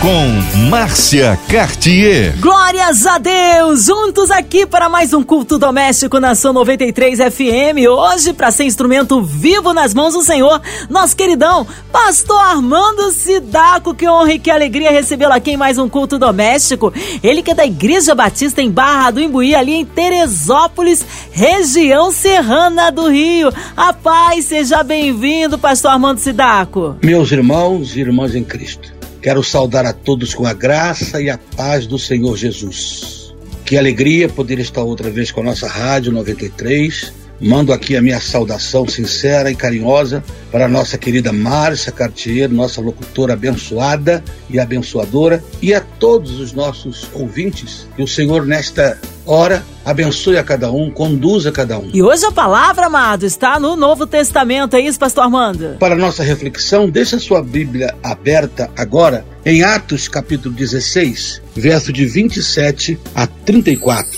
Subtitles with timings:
[0.00, 2.38] com Márcia Cartier.
[2.38, 3.86] Glórias a Deus!
[3.86, 7.88] Juntos aqui para mais um culto doméstico na São 93 FM.
[7.90, 13.94] Hoje, para ser instrumento vivo nas mãos do Senhor, nosso queridão Pastor Armando Sidaco.
[13.94, 16.92] Que honra e que alegria recebê-lo aqui em mais um culto doméstico.
[17.22, 22.92] Ele que é da Igreja Batista em Barra do Imbuí, ali em Teresópolis, região serrana
[22.92, 23.52] do Rio.
[23.76, 26.96] A paz, seja bem-vindo, Pastor Armando Sidaco.
[27.02, 28.97] Meus irmãos e irmãs em Cristo.
[29.20, 33.34] Quero saudar a todos com a graça e a paz do Senhor Jesus.
[33.64, 37.12] Que alegria poder estar outra vez com a nossa Rádio 93.
[37.40, 42.80] Mando aqui a minha saudação sincera e carinhosa para a nossa querida Márcia Cartier, nossa
[42.80, 47.86] locutora abençoada e abençoadora, e a todos os nossos ouvintes.
[47.94, 51.90] Que o Senhor, nesta hora, abençoe a cada um, conduza cada um.
[51.92, 55.76] E hoje a palavra, amado, está no Novo Testamento, é isso, Pastor Armando?
[55.78, 62.06] Para nossa reflexão, deixa a sua Bíblia aberta agora em Atos capítulo 16, verso de
[62.06, 64.10] 27 a 34.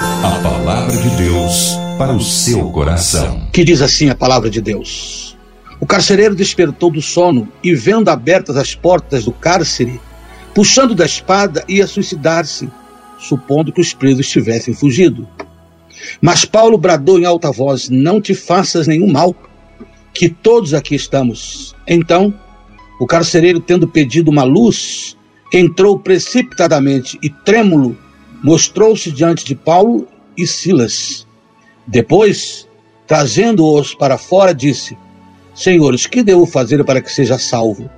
[0.00, 3.48] A palavra de Deus para o seu coração.
[3.52, 5.36] Que diz assim a palavra de Deus.
[5.80, 10.00] O carcereiro despertou do sono e, vendo abertas as portas do cárcere,
[10.54, 12.68] puxando da espada, ia suicidar-se,
[13.18, 15.28] supondo que os presos tivessem fugido.
[16.20, 19.34] Mas Paulo bradou em alta voz: Não te faças nenhum mal,
[20.14, 21.74] que todos aqui estamos.
[21.86, 22.32] Então,
[23.00, 25.16] o carcereiro, tendo pedido uma luz,
[25.52, 27.96] entrou precipitadamente e, trêmulo,
[28.42, 31.26] mostrou-se diante de Paulo e Silas.
[31.86, 32.68] Depois,
[33.06, 34.96] trazendo-os para fora, disse:
[35.54, 37.90] Senhores, que devo fazer para que seja salvo?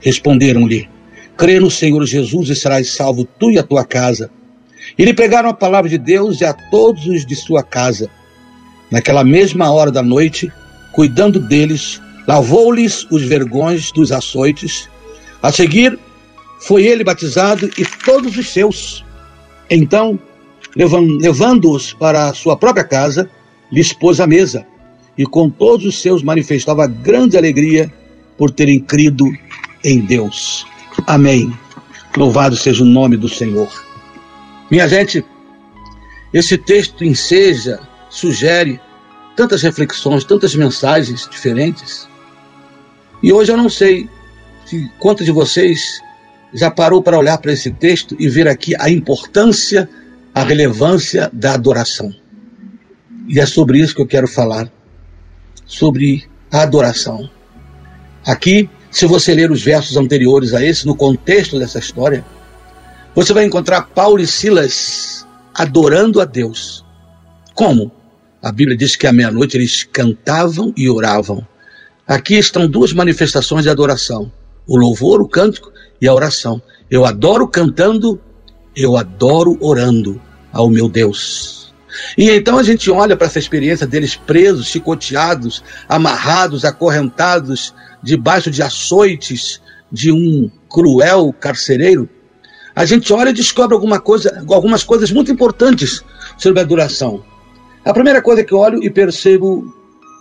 [0.00, 0.88] Responderam-lhe:
[1.36, 4.30] Crê no Senhor Jesus e serás salvo tu e a tua casa.
[4.98, 8.10] E lhe pregaram a palavra de Deus e a todos os de sua casa.
[8.90, 10.52] Naquela mesma hora da noite,
[10.92, 14.88] cuidando deles, lavou-lhes os vergões dos açoites.
[15.42, 15.98] A seguir,
[16.60, 19.04] foi ele batizado e todos os seus.
[19.70, 20.18] Então,
[20.76, 23.28] levando-os para a sua própria casa,
[23.70, 24.66] lhes pôs a mesa
[25.16, 27.92] e com todos os seus manifestava grande alegria
[28.38, 29.26] por terem crido
[29.84, 30.66] em Deus.
[31.06, 31.52] Amém.
[32.16, 33.70] Louvado seja o nome do Senhor.
[34.72, 35.22] Minha gente,
[36.32, 37.78] esse texto enseja,
[38.08, 38.80] sugere
[39.36, 42.08] tantas reflexões, tantas mensagens diferentes.
[43.22, 44.08] E hoje eu não sei
[44.64, 46.00] se quantos de vocês
[46.54, 49.86] já parou para olhar para esse texto e ver aqui a importância,
[50.34, 52.10] a relevância da adoração.
[53.28, 54.72] E é sobre isso que eu quero falar
[55.66, 57.28] sobre a adoração.
[58.24, 62.24] Aqui, se você ler os versos anteriores a esse, no contexto dessa história,
[63.14, 66.84] você vai encontrar Paulo e Silas adorando a Deus.
[67.54, 67.92] Como?
[68.42, 71.46] A Bíblia diz que à meia-noite eles cantavam e oravam.
[72.06, 74.32] Aqui estão duas manifestações de adoração:
[74.66, 76.60] o louvor, o cântico e a oração.
[76.90, 78.20] Eu adoro cantando,
[78.74, 80.20] eu adoro orando
[80.52, 81.72] ao meu Deus.
[82.16, 88.62] E então a gente olha para essa experiência deles presos, chicoteados, amarrados, acorrentados, debaixo de
[88.62, 92.08] açoites de um cruel carcereiro.
[92.74, 96.02] A gente olha e descobre alguma coisa, algumas coisas muito importantes
[96.38, 97.22] sobre a adoração.
[97.84, 99.74] A primeira coisa que eu olho e percebo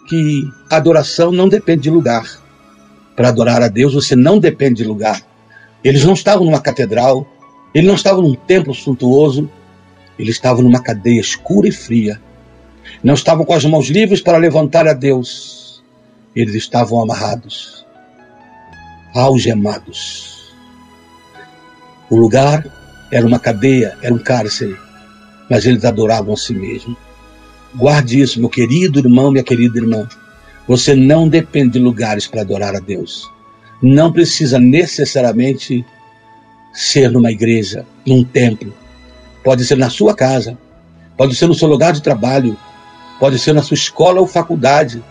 [0.09, 2.25] que a adoração não depende de lugar.
[3.15, 5.21] Para adorar a Deus, você não depende de lugar.
[5.83, 7.25] Eles não estavam numa catedral,
[7.73, 9.49] eles não estavam num templo suntuoso,
[10.19, 12.21] eles estavam numa cadeia escura e fria.
[13.03, 15.81] Não estavam com as mãos livres para levantar a Deus.
[16.35, 17.85] Eles estavam amarrados,
[19.13, 20.40] algemados.
[22.11, 22.67] O lugar
[23.09, 24.75] era uma cadeia, era um cárcere,
[25.49, 26.97] mas eles adoravam a si mesmos.
[27.73, 30.09] Guarde isso, meu querido irmão, minha querida irmã.
[30.67, 33.31] Você não depende de lugares para adorar a Deus.
[33.81, 35.85] Não precisa necessariamente
[36.73, 38.73] ser numa igreja, num templo.
[39.41, 40.57] Pode ser na sua casa,
[41.15, 42.57] pode ser no seu lugar de trabalho,
[43.21, 45.01] pode ser na sua escola ou faculdade.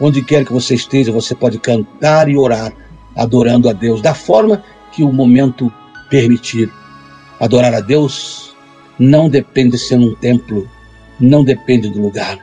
[0.00, 2.72] Onde quer que você esteja, você pode cantar e orar,
[3.16, 4.62] adorando a Deus, da forma
[4.92, 5.72] que o momento
[6.14, 6.70] permitir.
[7.40, 8.54] Adorar a Deus
[8.96, 10.70] não depende de ser num templo,
[11.18, 12.38] não depende do lugar.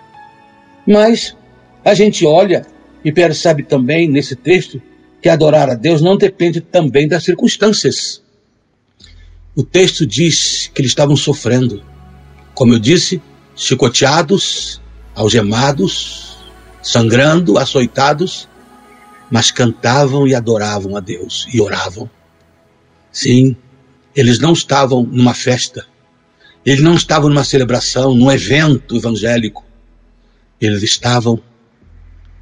[0.85, 1.37] Mas
[1.85, 2.65] a gente olha
[3.01, 4.81] e percebe também nesse texto
[5.21, 8.21] que adorar a Deus não depende também das circunstâncias.
[9.55, 11.81] O texto diz que eles estavam sofrendo.
[12.53, 13.21] Como eu disse,
[13.55, 14.81] chicoteados,
[15.15, 16.35] algemados,
[16.83, 18.49] sangrando, açoitados,
[19.29, 22.09] mas cantavam e adoravam a Deus e oravam.
[23.11, 23.55] Sim,
[24.15, 25.85] eles não estavam numa festa,
[26.63, 29.65] Eles não estavam numa celebração, num evento evangélico.
[30.59, 31.41] Eles estavam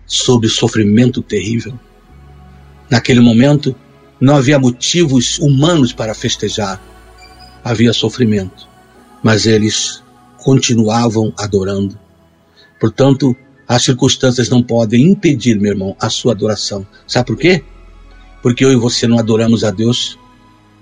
[0.05, 1.79] sob sofrimento terrível.
[2.89, 3.73] Naquele momento,
[4.19, 6.81] não havia motivos humanos para festejar.
[7.63, 8.67] Havia sofrimento.
[9.23, 10.03] Mas eles
[10.37, 11.97] continuavam adorando.
[12.77, 13.33] Portanto,
[13.65, 16.85] as circunstâncias não podem impedir, meu irmão, a sua adoração.
[17.07, 17.63] Sabe por quê?
[18.41, 20.19] Porque eu e você não adoramos a Deus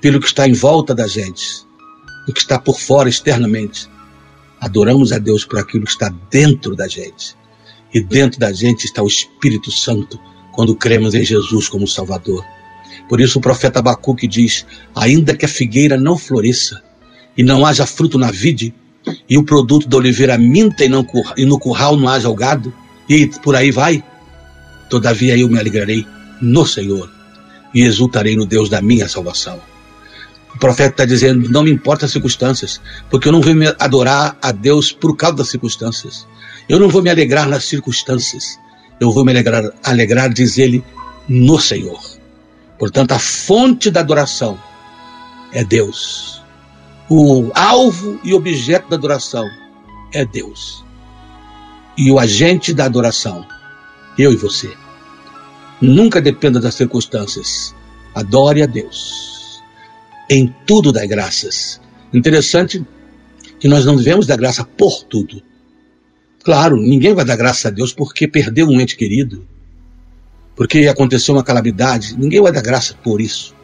[0.02, 1.66] pelo que está em volta da gente,
[2.26, 3.90] do que está por fora externamente.
[4.60, 7.36] Adoramos a Deus por aquilo que está dentro da gente.
[7.94, 10.20] E dentro da gente está o Espírito Santo,
[10.54, 12.44] quando cremos em Jesus como Salvador.
[13.08, 14.66] Por isso o profeta Abacuque diz:
[14.96, 16.84] Ainda que a figueira não floresça,
[17.38, 18.74] e não haja fruto na vide,
[19.30, 21.06] e o produto da oliveira minta e, não,
[21.38, 22.74] e no curral não haja o gado,
[23.08, 24.04] e por aí vai,
[24.90, 26.06] todavia eu me alegrarei
[26.42, 27.10] no Senhor
[27.74, 29.60] e exultarei no Deus da minha salvação.
[30.58, 32.82] O profeta está dizendo: não me importa as circunstâncias,
[33.12, 36.28] porque eu não vou me adorar a Deus por causa das circunstâncias.
[36.68, 38.60] Eu não vou me alegrar nas circunstâncias.
[39.00, 40.84] Eu vou me alegrar, alegrar diz ele,
[41.30, 42.02] no Senhor.
[42.80, 44.60] Portanto, a fonte da adoração
[45.54, 46.42] é Deus.
[47.08, 49.48] O alvo e objeto da adoração
[50.12, 50.84] é Deus.
[51.96, 53.46] E o agente da adoração,
[54.18, 54.76] eu e você.
[55.80, 57.76] Nunca dependa das circunstâncias.
[58.16, 59.37] Adore a Deus.
[60.30, 61.80] Em tudo dai graças.
[62.14, 62.86] Interessante
[63.60, 65.42] que nós não devemos dar graça por tudo.
[66.44, 69.48] Claro, ninguém vai dar graças a Deus porque perdeu um ente querido,
[70.56, 72.18] porque aconteceu uma calamidade.
[72.18, 73.56] Ninguém vai dar graça por isso.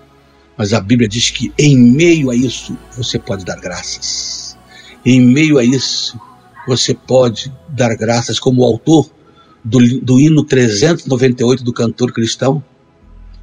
[0.57, 4.57] Mas a Bíblia diz que em meio a isso você pode dar graças.
[5.05, 6.19] Em meio a isso
[6.65, 9.09] você pode dar graças, como o autor
[9.63, 12.63] do, do hino 398 do cantor cristão,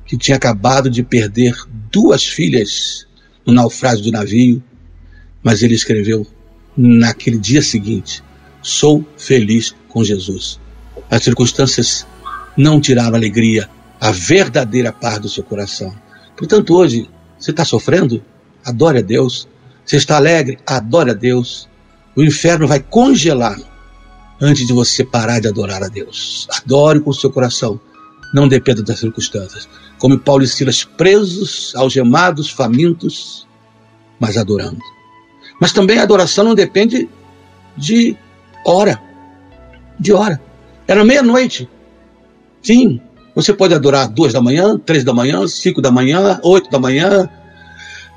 [0.06, 1.54] que tinha acabado de perder
[1.90, 3.06] duas filhas
[3.46, 4.62] no naufrágio do navio,
[5.42, 6.26] mas ele escreveu
[6.76, 8.22] naquele dia seguinte:
[8.62, 10.60] Sou feliz com Jesus.
[11.10, 12.06] As circunstâncias
[12.56, 13.68] não tiraram a alegria,
[14.00, 15.94] a verdadeira paz do seu coração.
[16.36, 17.08] Portanto, hoje,
[17.38, 18.22] você está sofrendo?
[18.64, 19.48] Adore a Deus.
[19.84, 20.58] Você está alegre?
[20.66, 21.68] Adore a Deus.
[22.14, 23.58] O inferno vai congelar
[24.40, 26.46] antes de você parar de adorar a Deus.
[26.50, 27.80] Adore com o seu coração.
[28.32, 29.68] Não dependa das circunstâncias.
[30.00, 33.46] Como Paulo e Silas presos, algemados, famintos,
[34.18, 34.80] mas adorando.
[35.60, 37.08] Mas também a adoração não depende
[37.76, 38.16] de
[38.64, 39.00] hora.
[39.98, 40.40] De hora.
[40.88, 41.68] Era meia-noite.
[42.62, 43.00] Sim,
[43.34, 47.28] você pode adorar duas da manhã, três da manhã, cinco da manhã, oito da manhã,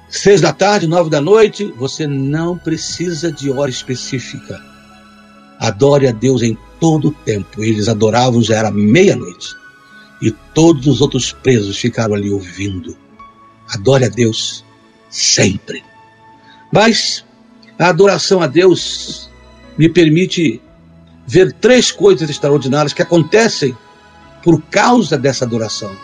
[0.10, 1.66] seis da tarde, nove da noite.
[1.78, 4.60] Você não precisa de hora específica.
[5.60, 7.64] Adore a Deus em todo o tempo.
[7.64, 9.63] Eles adoravam, já era meia-noite.
[10.22, 12.98] E todos os outros presos ficaram ali ouvindo.
[13.70, 14.64] Adore a Deus
[15.10, 15.84] sempre.
[16.72, 17.26] Mas
[17.78, 19.30] a adoração a Deus
[19.78, 20.62] me permite
[21.26, 23.76] ver três coisas extraordinárias que acontecem
[24.44, 25.96] por causa dessa adoração.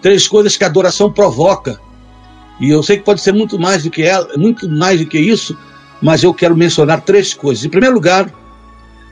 [0.00, 1.80] Três coisas que a adoração provoca.
[2.60, 5.18] E eu sei que pode ser muito mais do que ela, muito mais do que
[5.18, 5.56] isso,
[6.00, 7.64] mas eu quero mencionar três coisas.
[7.64, 8.32] Em primeiro lugar,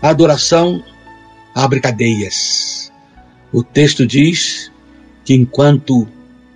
[0.01, 0.83] a adoração
[1.55, 2.80] abre cadeias.
[3.53, 4.71] O texto diz
[5.25, 6.07] que enquanto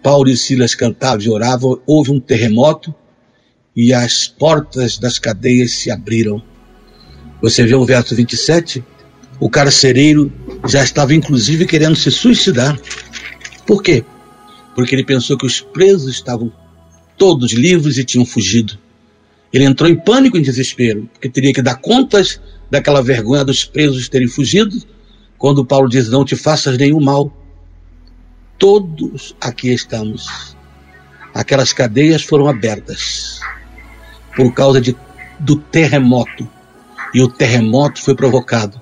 [0.02, 2.94] Paulo e Silas cantavam e oravam, houve um terremoto
[3.75, 6.43] e as portas das cadeias se abriram.
[7.42, 8.85] Você vê o verso 27?
[9.40, 10.33] O carcereiro
[10.68, 12.78] já estava inclusive querendo se suicidar.
[13.66, 14.04] Por quê?
[14.75, 16.52] Porque ele pensou que os presos estavam
[17.18, 18.78] todos livres e tinham fugido.
[19.52, 22.40] Ele entrou em pânico e desespero, porque teria que dar contas
[22.71, 24.76] daquela vergonha dos presos terem fugido,
[25.38, 27.33] quando Paulo diz: Não te faças nenhum mal.
[28.59, 30.57] Todos aqui estamos.
[31.35, 33.41] Aquelas cadeias foram abertas
[34.37, 34.97] por causa de,
[35.38, 36.49] do terremoto.
[37.12, 38.81] E o terremoto foi provocado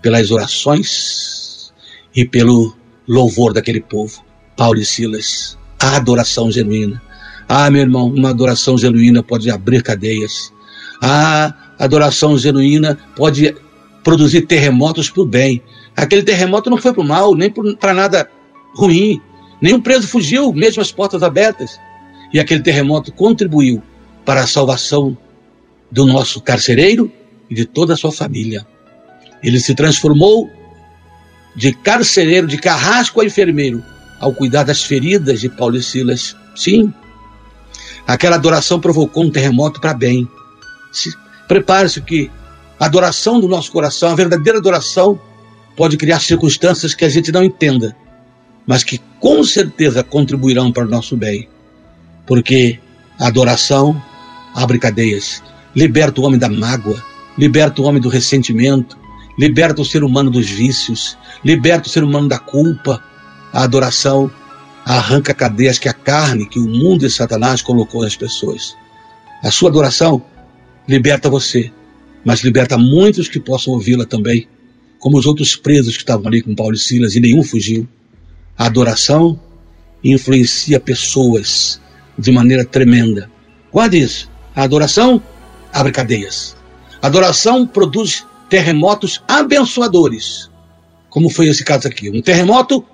[0.00, 1.72] pelas orações
[2.14, 2.76] e pelo
[3.06, 4.24] louvor daquele povo.
[4.56, 7.00] Paulo e Silas, a adoração genuína.
[7.48, 10.52] Ah, meu irmão, uma adoração genuína pode abrir cadeias.
[11.02, 13.54] Ah, adoração genuína pode
[14.02, 15.62] produzir terremotos para o bem.
[15.96, 18.30] Aquele terremoto não foi para o mal, nem para nada
[18.74, 19.20] ruim.
[19.60, 21.78] Nenhum preso fugiu, mesmo as portas abertas.
[22.32, 23.82] E aquele terremoto contribuiu
[24.24, 25.16] para a salvação
[25.90, 27.10] do nosso carcereiro
[27.48, 28.66] e de toda a sua família.
[29.42, 30.50] Ele se transformou
[31.56, 33.82] de carcereiro, de carrasco a enfermeiro,
[34.20, 36.36] ao cuidar das feridas de Paulo e Silas.
[36.54, 36.92] Sim,
[38.06, 40.28] aquela adoração provocou um terremoto para bem.
[41.46, 42.30] Prepare-se que
[42.78, 45.20] a adoração do nosso coração, a verdadeira adoração,
[45.76, 47.96] pode criar circunstâncias que a gente não entenda,
[48.66, 51.48] mas que com certeza contribuirão para o nosso bem.
[52.26, 52.78] Porque
[53.18, 54.00] a adoração
[54.54, 55.42] abre cadeias.
[55.74, 57.02] liberta o homem da mágoa,
[57.36, 58.98] liberta o homem do ressentimento,
[59.38, 63.02] liberta o ser humano dos vícios, liberta o ser humano da culpa.
[63.52, 64.30] A adoração
[64.84, 68.76] arranca cadeias que a carne, que o mundo e Satanás colocou nas pessoas.
[69.44, 70.22] A sua adoração
[70.88, 71.70] liberta você,
[72.24, 74.48] mas liberta muitos que possam ouvi-la também,
[74.98, 77.88] como os outros presos que estavam ali com Paulo e Silas e nenhum fugiu.
[78.56, 79.40] A adoração
[80.02, 81.80] influencia pessoas
[82.18, 83.30] de maneira tremenda.
[83.72, 84.30] Guarde isso.
[84.54, 85.22] A adoração
[85.72, 86.56] abre cadeias.
[87.00, 90.50] A adoração produz terremotos abençoadores,
[91.08, 92.10] como foi esse caso aqui.
[92.10, 92.84] Um terremoto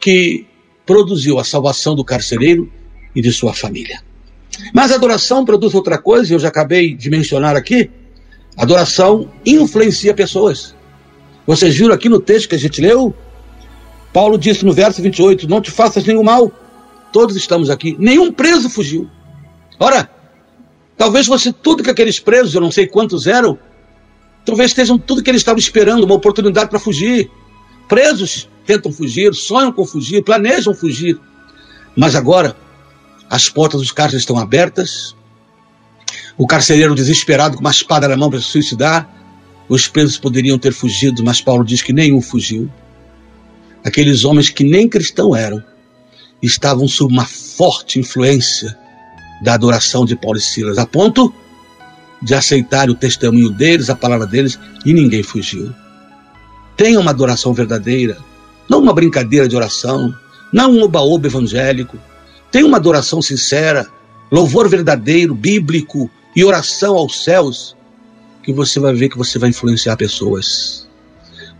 [0.00, 0.46] que
[0.84, 2.70] produziu a salvação do carcereiro
[3.14, 4.02] e de sua família.
[4.74, 7.90] Mas a adoração produz outra coisa, eu já acabei de mencionar aqui.
[8.58, 10.74] Adoração influencia pessoas.
[11.46, 13.14] Vocês viram aqui no texto que a gente leu?
[14.12, 16.50] Paulo disse no verso 28: Não te faças nenhum mal,
[17.12, 17.96] todos estamos aqui.
[18.00, 19.08] Nenhum preso fugiu.
[19.78, 20.10] Ora,
[20.96, 23.56] talvez fosse tudo que aqueles presos, eu não sei quantos eram,
[24.44, 27.30] talvez estejam tudo que eles estavam esperando, uma oportunidade para fugir.
[27.88, 31.18] Presos tentam fugir, sonham com fugir, planejam fugir.
[31.96, 32.56] Mas agora,
[33.30, 35.14] as portas dos cárceres estão abertas,
[36.38, 39.10] o carcereiro desesperado com uma espada na mão para se suicidar,
[39.68, 42.70] os presos poderiam ter fugido, mas Paulo diz que nenhum fugiu.
[43.84, 45.62] Aqueles homens que nem cristão eram,
[46.40, 48.78] estavam sob uma forte influência
[49.42, 51.34] da adoração de Paulo e Silas, a ponto
[52.22, 55.72] de aceitar o testemunho deles, a palavra deles, e ninguém fugiu.
[56.76, 58.16] Tenha uma adoração verdadeira,
[58.70, 60.14] não uma brincadeira de oração,
[60.52, 61.98] não um oba-oba evangélico.
[62.50, 63.88] Tenha uma adoração sincera,
[64.30, 67.76] louvor verdadeiro, bíblico e oração aos céus,
[68.42, 70.88] que você vai ver que você vai influenciar pessoas.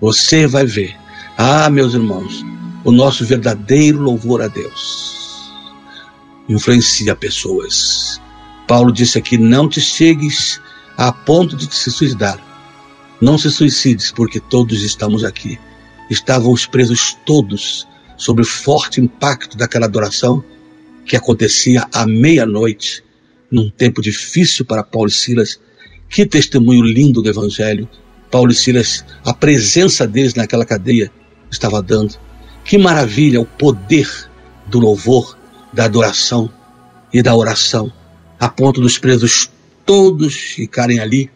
[0.01, 0.97] Você vai ver.
[1.37, 2.45] Ah, meus irmãos,
[2.85, 5.19] o nosso verdadeiro louvor a Deus
[6.49, 8.21] influencia pessoas.
[8.67, 10.61] Paulo disse aqui: não te chegues
[10.97, 12.43] a ponto de se suicidar.
[13.21, 15.59] Não se suicides, porque todos estamos aqui.
[16.09, 20.43] Estavam os presos todos sob o forte impacto daquela adoração
[21.05, 23.03] que acontecia à meia-noite,
[23.51, 25.61] num tempo difícil para Paulo e Silas.
[26.09, 27.89] Que testemunho lindo do Evangelho!
[28.31, 31.11] Paulo e Silas, a presença deles naquela cadeia
[31.51, 32.15] estava dando.
[32.65, 34.09] Que maravilha o poder
[34.67, 35.39] do louvor,
[35.73, 36.51] da adoração
[37.13, 37.91] e da oração,
[38.39, 39.51] a ponto dos presos
[39.85, 41.31] todos ficarem ali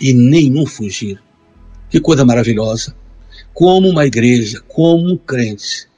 [0.00, 1.20] e nenhum fugir.
[1.88, 2.94] Que coisa maravilhosa!
[3.52, 5.88] Como uma igreja, como um crente,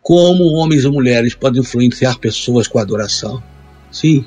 [0.00, 3.42] como homens e mulheres podem influenciar pessoas com adoração.
[3.90, 4.24] Sim,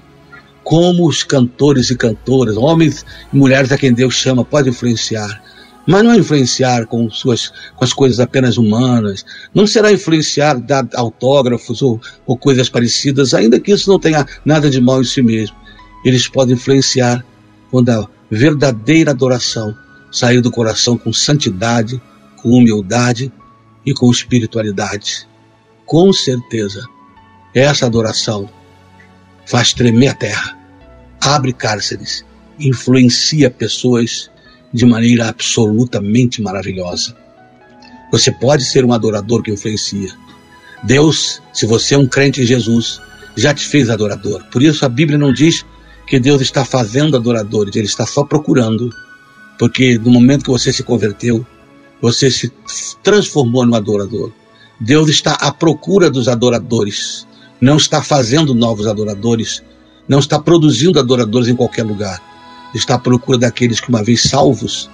[0.63, 5.41] como os cantores e cantoras, homens e mulheres a quem Deus chama, podem influenciar
[5.85, 11.81] mas não influenciar com, suas, com as coisas apenas humanas, não será influenciar dar autógrafos
[11.81, 15.55] ou, ou coisas parecidas, ainda que isso não tenha nada de mal em si mesmo.
[16.05, 17.25] Eles podem influenciar
[17.69, 19.75] quando a verdadeira adoração
[20.11, 22.01] sair do coração com santidade,
[22.37, 23.31] com humildade
[23.85, 25.27] e com espiritualidade.
[25.85, 26.87] Com certeza,
[27.53, 28.49] essa adoração
[29.45, 30.57] faz tremer a terra,
[31.21, 32.25] abre cárceres,
[32.59, 34.29] influencia pessoas
[34.73, 37.15] de maneira absolutamente maravilhosa.
[38.11, 40.13] Você pode ser um adorador que influencia.
[40.83, 43.01] Deus, se você é um crente em Jesus,
[43.35, 44.43] já te fez adorador.
[44.51, 45.65] Por isso a Bíblia não diz
[46.05, 48.89] que Deus está fazendo adoradores, Ele está só procurando.
[49.57, 51.45] Porque no momento que você se converteu,
[52.01, 52.51] você se
[53.01, 54.31] transformou no adorador.
[54.79, 57.25] Deus está à procura dos adoradores,
[57.63, 59.63] não está fazendo novos adoradores,
[60.07, 62.21] não está produzindo adoradores em qualquer lugar
[62.73, 64.89] está à procura daqueles que, uma vez salvos,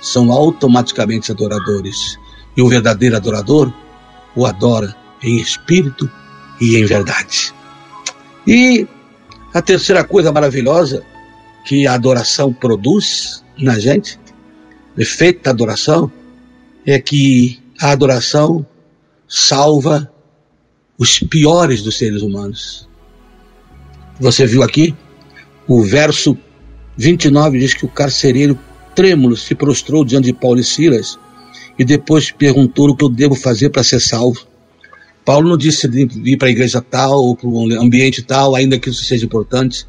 [0.00, 2.18] são automaticamente adoradores.
[2.56, 3.72] E o verdadeiro adorador
[4.36, 6.10] o adora em espírito
[6.60, 7.52] e em verdade.
[8.46, 8.86] E
[9.54, 11.02] a terceira coisa maravilhosa
[11.64, 14.18] que a adoração produz na gente,
[14.96, 16.10] o efeito da adoração,
[16.84, 18.66] é que a adoração
[19.28, 20.11] salva
[21.02, 22.88] os piores dos seres humanos.
[24.20, 24.94] Você viu aqui
[25.66, 26.38] o verso
[26.96, 28.56] 29 diz que o carcereiro
[28.94, 31.18] trêmulo se prostrou diante de Paulo e Silas
[31.76, 34.46] e depois perguntou o que eu devo fazer para ser salvo.
[35.24, 38.78] Paulo não disse de ir para a igreja tal ou para um ambiente tal, ainda
[38.78, 39.84] que isso seja importante.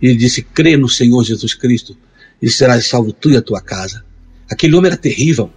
[0.00, 1.94] Ele disse: crê no Senhor Jesus Cristo
[2.40, 4.02] e serás salvo tu e a tua casa.
[4.50, 5.50] Aquele homem era terrível,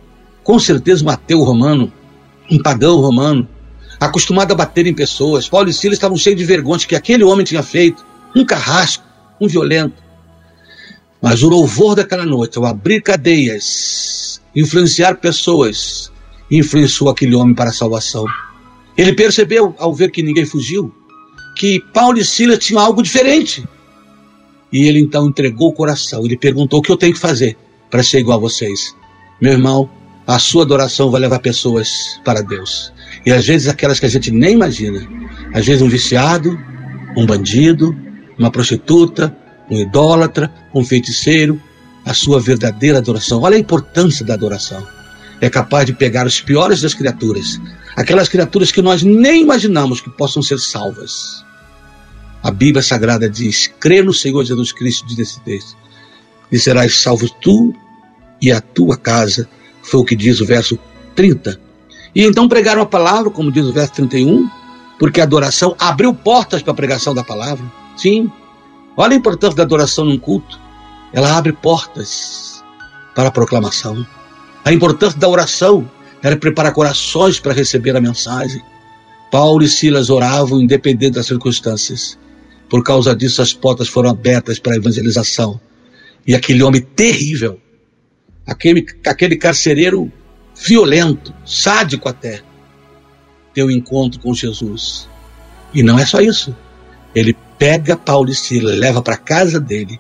[0.43, 1.93] com certeza um ateu romano,
[2.51, 3.47] um pagão romano,
[3.99, 5.47] acostumado a bater em pessoas.
[5.47, 9.03] Paulo e Silas estavam cheios de vergonha que aquele homem tinha feito, um carrasco,
[9.39, 10.03] um violento.
[11.21, 16.11] Mas o louvor daquela noite, ao abrir cadeias, influenciar pessoas,
[16.49, 18.25] influenciou aquele homem para a salvação.
[18.95, 20.93] Ele percebeu, ao ver que ninguém fugiu,
[21.55, 23.67] que Paulo e Silas tinham algo diferente.
[24.71, 26.23] E ele então entregou o coração.
[26.25, 27.57] Ele perguntou: O que eu tenho que fazer
[27.89, 28.95] para ser igual a vocês?
[29.41, 29.89] Meu irmão,
[30.25, 32.91] a sua adoração vai levar pessoas para Deus.
[33.27, 35.05] E às vezes aquelas que a gente nem imagina.
[35.53, 36.57] Às vezes um viciado,
[37.17, 37.93] um bandido,
[38.39, 39.35] uma prostituta,
[39.69, 41.61] um idólatra, um feiticeiro,
[42.05, 43.41] a sua verdadeira adoração.
[43.41, 44.87] Olha a importância da adoração.
[45.41, 47.59] É capaz de pegar os piores das criaturas,
[47.97, 51.43] aquelas criaturas que nós nem imaginamos que possam ser salvas.
[52.41, 55.75] A Bíblia Sagrada diz: crê no Senhor Jesus Cristo, diz esse texto,
[56.49, 57.75] e serás salvo tu
[58.41, 59.49] e a tua casa.
[59.83, 60.79] Foi o que diz o verso
[61.13, 61.66] 30.
[62.17, 64.49] E então pregaram a palavra, como diz o verso 31,
[64.97, 67.63] porque a adoração abriu portas para a pregação da palavra.
[67.95, 68.31] Sim,
[68.97, 70.59] olha a importância da adoração num culto.
[71.13, 72.63] Ela abre portas
[73.13, 74.03] para a proclamação.
[74.65, 75.87] A importância da oração
[76.23, 78.63] era preparar corações para receber a mensagem.
[79.31, 82.17] Paulo e Silas oravam independente das circunstâncias.
[82.67, 85.61] Por causa disso, as portas foram abertas para a evangelização.
[86.25, 87.61] E aquele homem terrível,
[88.43, 90.11] aquele, aquele carcereiro
[90.65, 92.41] violento, sádico até,
[93.53, 95.07] ter um encontro com Jesus.
[95.73, 96.55] E não é só isso.
[97.13, 99.99] Ele pega Paulo e Silas, leva para casa dele,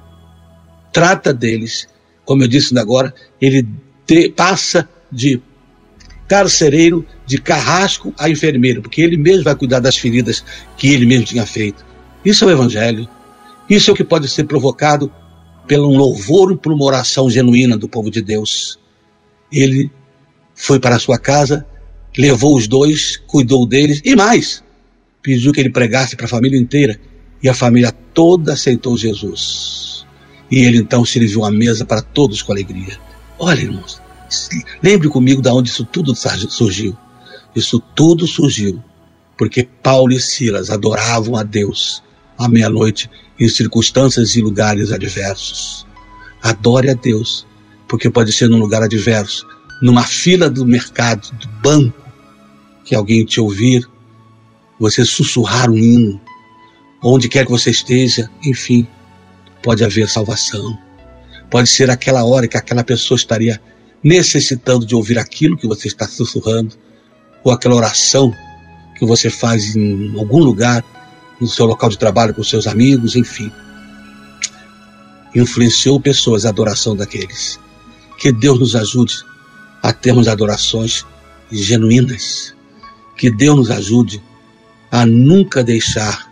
[0.91, 1.87] trata deles,
[2.25, 3.67] como eu disse agora, ele
[4.05, 5.41] te, passa de
[6.27, 10.43] carcereiro, de carrasco a enfermeiro, porque ele mesmo vai cuidar das feridas
[10.75, 11.85] que ele mesmo tinha feito.
[12.23, 13.07] Isso é o Evangelho.
[13.69, 15.11] Isso é o que pode ser provocado
[15.65, 18.79] pelo um louvor por uma oração genuína do povo de Deus.
[19.51, 19.91] Ele
[20.57, 21.65] foi para sua casa
[22.17, 24.63] levou os dois, cuidou deles e mais,
[25.21, 26.99] pediu que ele pregasse para a família inteira
[27.41, 30.05] e a família toda aceitou Jesus.
[30.49, 32.97] E ele então serviu a mesa para todos com alegria.
[33.37, 34.01] Olha, irmãos,
[34.81, 36.97] lembre comigo de onde isso tudo surgiu.
[37.55, 38.83] Isso tudo surgiu
[39.37, 42.01] porque Paulo e Silas adoravam a Deus
[42.37, 43.09] à meia-noite
[43.39, 45.85] em circunstâncias e lugares adversos.
[46.41, 47.45] Adore a Deus,
[47.87, 49.45] porque pode ser num lugar adverso,
[49.81, 52.07] numa fila do mercado, do banco,
[52.83, 53.87] que alguém te ouvir,
[54.79, 56.21] você sussurrar um hino,
[57.03, 58.87] onde quer que você esteja, enfim,
[59.61, 60.77] pode haver salvação.
[61.49, 63.61] Pode ser aquela hora que aquela pessoa estaria
[64.03, 66.75] necessitando de ouvir aquilo que você está sussurrando,
[67.43, 68.33] ou aquela oração
[68.97, 70.83] que você faz em algum lugar,
[71.39, 73.51] no seu local de trabalho com seus amigos, enfim.
[75.35, 77.59] Influenciou pessoas a adoração daqueles.
[78.17, 79.23] Que Deus nos ajude
[79.87, 81.05] a termos adorações
[81.49, 82.53] genuínas,
[83.15, 84.21] que Deus nos ajude
[84.91, 86.29] a nunca deixar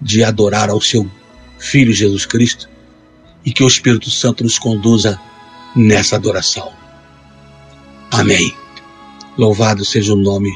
[0.00, 1.06] de adorar ao seu
[1.58, 2.70] Filho Jesus Cristo
[3.44, 5.20] e que o Espírito Santo nos conduza
[5.76, 6.72] nessa adoração.
[8.10, 8.56] Amém.
[9.36, 10.50] Louvado seja o nome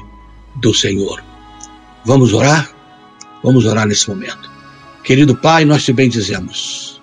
[0.57, 1.23] do Senhor.
[2.07, 2.71] Vamos orar?
[3.43, 4.51] Vamos orar nesse momento.
[5.03, 7.03] Querido Pai, nós te bendizemos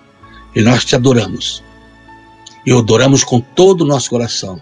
[0.52, 1.62] e nós te adoramos.
[2.66, 4.60] E adoramos com todo o nosso coração,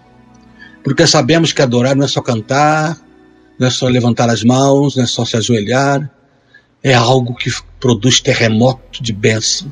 [0.82, 2.98] porque sabemos que adorar não é só cantar,
[3.58, 6.10] não é só levantar as mãos, não é só se ajoelhar,
[6.82, 9.70] é algo que produz terremoto de bênção,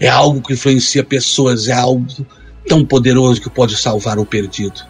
[0.00, 2.06] é algo que influencia pessoas, é algo
[2.66, 4.80] tão poderoso que pode salvar o perdido.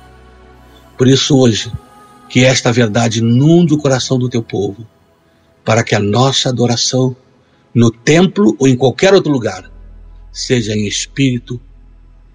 [0.97, 1.71] Por isso, hoje,
[2.29, 4.87] que esta verdade inunde o coração do teu povo,
[5.65, 7.15] para que a nossa adoração,
[7.75, 9.71] no templo ou em qualquer outro lugar,
[10.33, 11.61] seja em espírito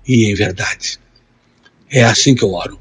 [0.08, 1.00] e em verdade.
[1.90, 2.80] É assim que eu oro,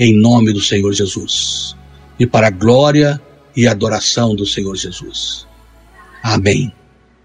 [0.00, 1.76] em nome do Senhor Jesus
[2.18, 3.20] e para a glória
[3.54, 5.46] e adoração do Senhor Jesus.
[6.22, 6.72] Amém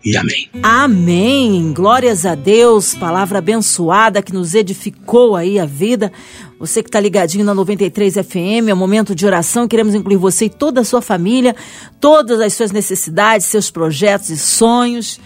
[0.04, 0.50] e amém.
[0.62, 1.72] Amém.
[1.72, 2.94] Glórias a Deus.
[2.94, 6.12] Palavra abençoada que nos edificou aí a vida.
[6.60, 9.70] Você que está ligadinho na 93 FM, é um momento de oração.
[9.70, 11.56] Queremos incluir você e toda a sua família,
[12.02, 15.18] todas as suas necessidades, seus projetos e sonhos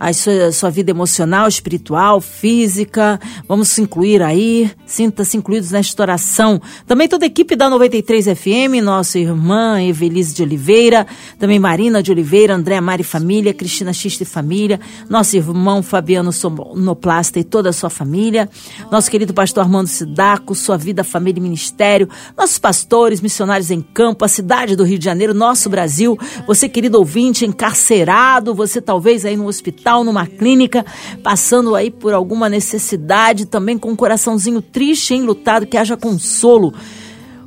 [0.00, 3.20] a sua, sua vida emocional, espiritual, física.
[3.46, 4.70] Vamos se incluir aí.
[4.86, 6.58] Sinta-se incluídos nesta oração.
[6.86, 11.06] Também toda a equipe da 93 FM, nossa irmã Evelise de Oliveira,
[11.38, 17.38] também Marina de Oliveira, André Mari Família, Cristina Xista e Família, nosso irmão Fabiano Sonoplasta
[17.38, 18.48] e toda a sua família,
[18.90, 24.24] nosso querido pastor Armando Sidaco, sua vida, família e ministério, nossos pastores, missionários em campo,
[24.24, 29.36] a cidade do Rio de Janeiro, nosso Brasil, você querido ouvinte encarcerado, você talvez aí
[29.36, 30.84] no hospital hospital, numa clínica,
[31.22, 36.72] passando aí por alguma necessidade, também com um coraçãozinho triste enlutado, que haja consolo.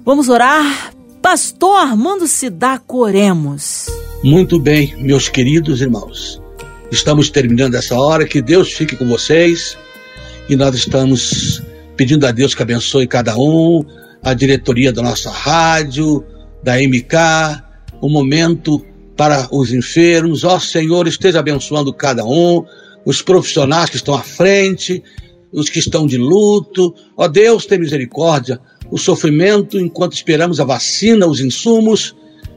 [0.06, 0.94] Vamos orar?
[1.22, 3.86] Pastor Armando Sidaco, oremos.
[4.24, 6.42] Muito bem, meus queridos irmãos.
[6.92, 9.78] Estamos terminando essa hora, que Deus fique com vocês
[10.50, 11.64] e nós estamos
[11.96, 13.84] pedindo a Deus que abençoe cada um,
[14.22, 16.24] a diretoria da nossa rádio,
[16.62, 17.64] da MK,
[18.02, 20.44] o momento para os enfermos.
[20.44, 22.64] Ó Senhor, esteja abençoando cada um,
[23.06, 25.04] os profissionais que estão à frente,
[25.52, 26.94] os que estão de luto.
[27.16, 28.60] Ó Deus, tem misericórdia.
[28.90, 32.16] O sofrimento enquanto esperamos a vacina, os insumos,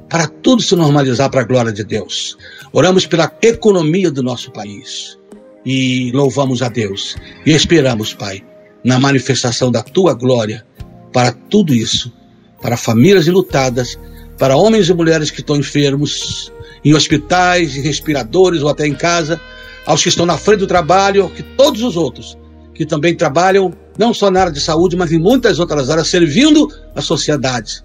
[0.08, 2.36] para tudo se normalizar para a glória de Deus.
[2.72, 5.18] Oramos pela economia do nosso país
[5.64, 8.44] e louvamos a Deus e esperamos, Pai,
[8.84, 10.64] na manifestação da tua glória
[11.12, 12.12] para tudo isso,
[12.60, 13.98] para famílias enlutadas,
[14.38, 16.52] para homens e mulheres que estão enfermos,
[16.84, 19.40] em hospitais, em respiradores ou até em casa,
[19.84, 22.36] aos que estão na frente do trabalho, que todos os outros
[22.76, 26.70] que também trabalham não só na área de saúde, mas em muitas outras áreas, servindo
[26.94, 27.82] a sociedade.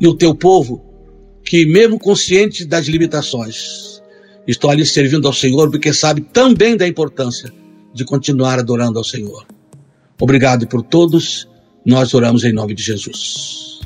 [0.00, 0.82] E o teu povo,
[1.44, 4.02] que mesmo consciente das limitações,
[4.46, 7.52] estão ali servindo ao Senhor, porque sabe também da importância
[7.92, 9.46] de continuar adorando ao Senhor.
[10.18, 11.46] Obrigado por todos,
[11.84, 13.79] nós oramos em nome de Jesus.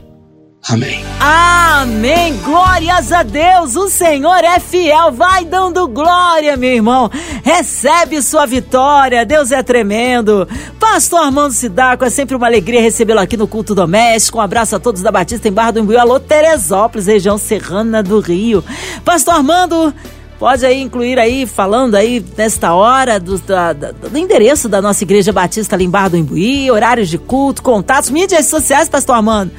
[0.66, 1.04] Amém.
[1.20, 2.38] Amém.
[2.38, 3.76] Glórias a Deus.
[3.76, 5.12] O Senhor é fiel.
[5.12, 7.10] Vai dando glória, meu irmão.
[7.42, 9.26] Recebe sua vitória.
[9.26, 10.48] Deus é tremendo.
[10.80, 14.38] Pastor Armando Sidaco, é sempre uma alegria recebê-lo aqui no Culto Doméstico.
[14.38, 15.98] Um abraço a todos da Batista em Barra do Imbuí.
[15.98, 18.64] Alô, Teresópolis, região serrana do Rio.
[19.04, 19.92] Pastor Armando,
[20.36, 25.76] Pode aí incluir aí, falando aí nesta hora do, do endereço da nossa Igreja Batista
[25.76, 29.52] ali em Barra do Imbuí, horários de culto, contatos, mídias sociais, Pastor Armando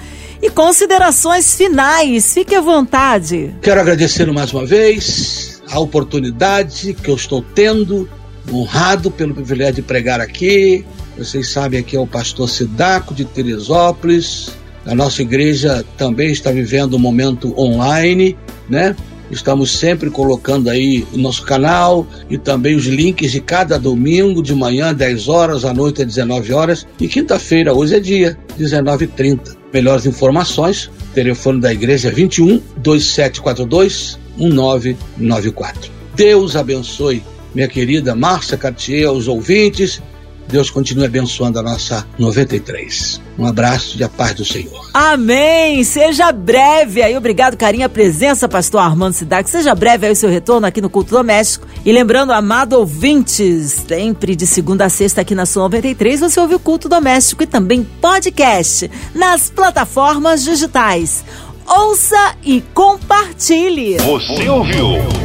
[0.45, 2.33] e considerações finais.
[2.33, 3.55] Fique à vontade.
[3.63, 8.07] Quero agradecer mais uma vez a oportunidade que eu estou tendo,
[8.53, 10.85] honrado pelo privilégio de pregar aqui.
[11.17, 14.51] Vocês sabem aqui é o pastor Sidaco de Teresópolis.
[14.85, 18.37] A nossa igreja também está vivendo um momento online,
[18.69, 18.95] né?
[19.31, 24.53] Estamos sempre colocando aí o nosso canal e também os links de cada domingo, de
[24.53, 26.85] manhã, 10 horas, à noite, às 19 horas.
[27.01, 29.64] E quinta-feira, hoje é dia, 19h30.
[29.75, 35.91] Melhores informações, telefone da igreja 21 2742 1994.
[36.15, 37.21] Deus abençoe
[37.53, 40.01] minha querida Márcia Cartier, os ouvintes
[40.47, 43.21] Deus continue abençoando a nossa 93.
[43.37, 44.89] Um abraço e a paz do Senhor.
[44.93, 45.83] Amém!
[45.83, 49.49] Seja breve aí, obrigado, carinho, a presença, pastor Armando Sidak.
[49.49, 51.67] Seja breve aí o seu retorno aqui no Culto Doméstico.
[51.83, 56.55] E lembrando, amado ouvintes, sempre de segunda a sexta aqui na sua 93, você ouve
[56.55, 61.25] o Culto Doméstico e também podcast nas plataformas digitais.
[61.67, 63.97] Ouça e compartilhe.
[63.97, 65.24] Você ouviu?